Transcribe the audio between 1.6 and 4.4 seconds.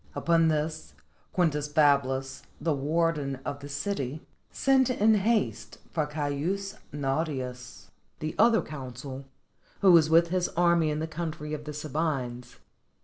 Fablus, the warden of the city,